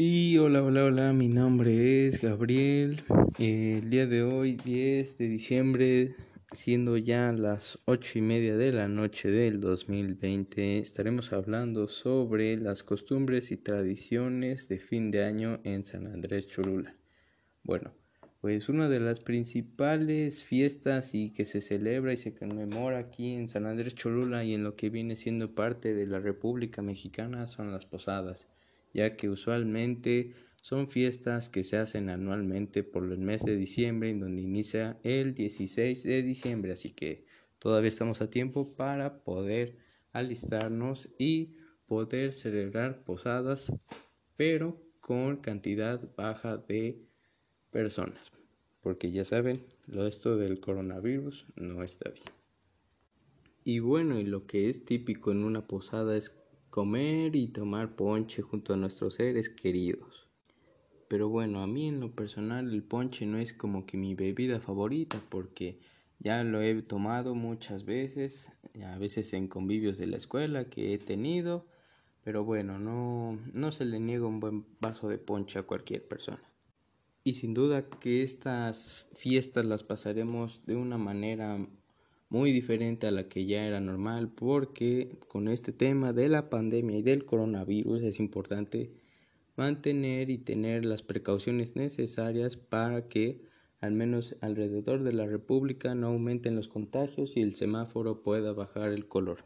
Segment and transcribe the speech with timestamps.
[0.00, 3.00] Y hola, hola, hola, mi nombre es Gabriel.
[3.40, 6.14] el día de hoy, 10 de diciembre,
[6.52, 12.84] siendo ya las ocho y media de la noche del 2020, estaremos hablando sobre las
[12.84, 16.94] costumbres y tradiciones de fin de año en San Andrés Cholula.
[17.64, 17.92] Bueno,
[18.40, 23.48] pues una de las principales fiestas y que se celebra y se conmemora aquí en
[23.48, 27.72] San Andrés Cholula y en lo que viene siendo parte de la República Mexicana son
[27.72, 28.46] las posadas
[28.92, 34.20] ya que usualmente son fiestas que se hacen anualmente por el mes de diciembre, en
[34.20, 37.24] donde inicia el 16 de diciembre, así que
[37.58, 39.76] todavía estamos a tiempo para poder
[40.12, 41.54] alistarnos y
[41.86, 43.72] poder celebrar posadas,
[44.36, 47.00] pero con cantidad baja de
[47.70, 48.30] personas,
[48.82, 52.26] porque ya saben, lo esto del coronavirus no está bien.
[53.64, 56.30] Y bueno, y lo que es típico en una posada es
[56.70, 60.28] comer y tomar ponche junto a nuestros seres queridos.
[61.08, 64.60] Pero bueno, a mí en lo personal el ponche no es como que mi bebida
[64.60, 65.80] favorita porque
[66.18, 68.50] ya lo he tomado muchas veces,
[68.84, 71.66] a veces en convivios de la escuela que he tenido,
[72.24, 76.42] pero bueno, no, no se le niega un buen vaso de ponche a cualquier persona.
[77.24, 81.58] Y sin duda que estas fiestas las pasaremos de una manera
[82.28, 86.98] muy diferente a la que ya era normal porque con este tema de la pandemia
[86.98, 88.90] y del coronavirus es importante
[89.56, 93.40] mantener y tener las precauciones necesarias para que
[93.80, 98.92] al menos alrededor de la República no aumenten los contagios y el semáforo pueda bajar
[98.92, 99.44] el color.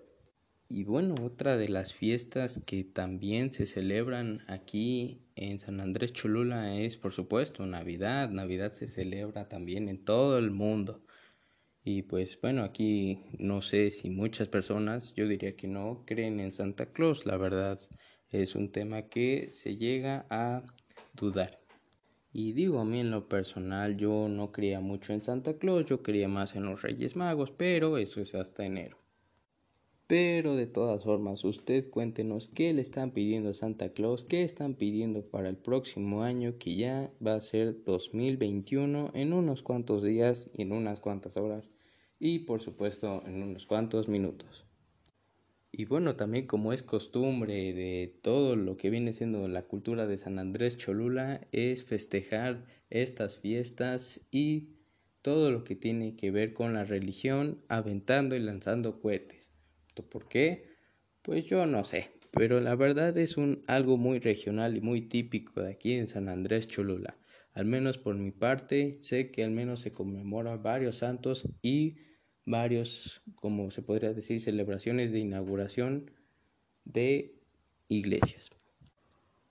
[0.69, 6.78] Y bueno, otra de las fiestas que también se celebran aquí en San Andrés Cholula
[6.78, 8.30] es por supuesto Navidad.
[8.30, 11.02] Navidad se celebra también en todo el mundo.
[11.84, 16.52] Y pues bueno, aquí no sé si muchas personas, yo diría que no, creen en
[16.52, 17.27] Santa Claus.
[17.27, 17.80] La verdad
[18.30, 20.64] es un tema que se llega a
[21.12, 21.61] dudar.
[22.33, 26.02] Y digo a mí en lo personal, yo no creía mucho en Santa Claus, yo
[26.02, 29.02] creía más en los Reyes Magos, pero eso es hasta enero.
[30.12, 34.74] Pero de todas formas, usted cuéntenos qué le están pidiendo a Santa Claus, qué están
[34.74, 40.51] pidiendo para el próximo año que ya va a ser 2021 en unos cuantos días
[40.52, 41.70] y en unas cuantas horas
[42.18, 44.67] y por supuesto en unos cuantos minutos.
[45.70, 50.18] Y bueno, también como es costumbre de todo lo que viene siendo la cultura de
[50.18, 54.74] San Andrés Cholula, es festejar estas fiestas y
[55.22, 59.52] todo lo que tiene que ver con la religión, aventando y lanzando cohetes.
[59.95, 60.69] ¿Por qué?
[61.20, 65.61] Pues yo no sé, pero la verdad es un algo muy regional y muy típico
[65.61, 67.19] de aquí en San Andrés Cholula.
[67.53, 71.97] Al menos por mi parte, sé que al menos se conmemora varios santos y
[72.47, 76.11] varios, como se podría decir, celebraciones de inauguración
[76.85, 77.39] de
[77.89, 78.51] iglesias.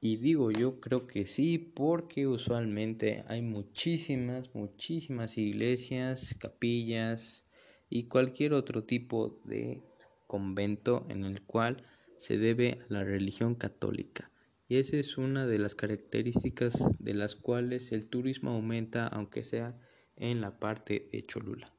[0.04, 7.46] Y digo yo creo que sí, porque usualmente hay muchísimas, muchísimas iglesias, capillas
[7.88, 9.84] y cualquier otro tipo de
[10.32, 11.84] convento en el cual
[12.18, 14.32] se debe a la religión católica.
[14.70, 19.78] Y esa es una de las características de las cuales el turismo aumenta, aunque sea
[20.16, 21.74] en la parte de Cholula.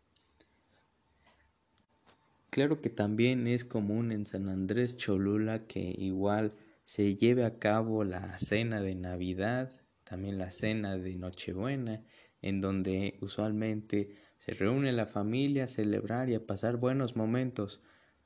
[2.51, 6.53] Claro que también es común en San Andrés Cholula que igual
[6.85, 9.71] se lleve a cabo la cena de Navidad,
[10.05, 12.05] también la cena de Nochebuena,
[12.43, 17.81] en donde usualmente se reúne la familia a celebrar y a pasar buenos momentos,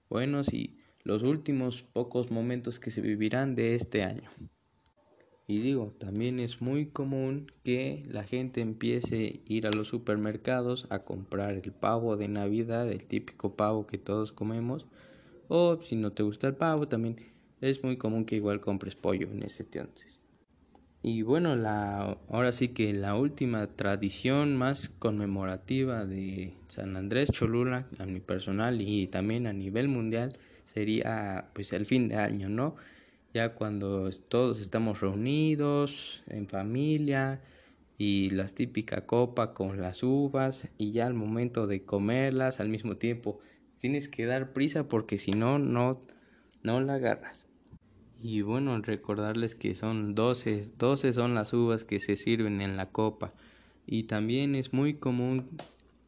[0.08, 4.28] buenos y los últimos pocos momentos que se vivirán de este año.
[5.48, 10.88] Y digo, también es muy común que la gente empiece a ir a los supermercados
[10.90, 14.86] a comprar el pavo de Navidad, el típico pavo que todos comemos.
[15.46, 17.16] O si no te gusta el pavo, también
[17.60, 20.15] es muy común que igual compres pollo en ese entonces.
[21.08, 27.86] Y bueno, la, ahora sí que la última tradición más conmemorativa de San Andrés Cholula,
[28.00, 32.74] a mi personal y también a nivel mundial, sería pues el fin de año, ¿no?
[33.32, 37.40] ya cuando todos estamos reunidos en familia
[37.98, 42.96] y las típica copa con las uvas y ya al momento de comerlas al mismo
[42.96, 43.38] tiempo
[43.78, 46.00] tienes que dar prisa porque si no no
[46.64, 47.45] no la agarras.
[48.22, 52.86] Y bueno, recordarles que son 12, 12 son las uvas que se sirven en la
[52.86, 53.34] copa
[53.86, 55.48] y también es muy común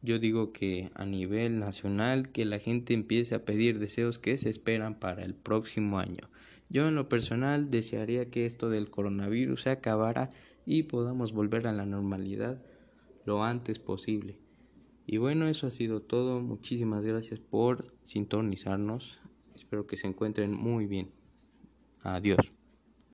[0.01, 4.49] yo digo que a nivel nacional que la gente empiece a pedir deseos que se
[4.49, 6.29] esperan para el próximo año.
[6.69, 10.29] Yo en lo personal desearía que esto del coronavirus se acabara
[10.65, 12.61] y podamos volver a la normalidad
[13.25, 14.39] lo antes posible.
[15.05, 16.39] Y bueno, eso ha sido todo.
[16.39, 19.19] Muchísimas gracias por sintonizarnos.
[19.53, 21.18] Espero que se encuentren muy bien.
[22.03, 22.58] Adiós.